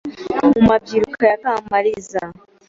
[0.51, 2.21] Mu mabyiruka ya Kamaliza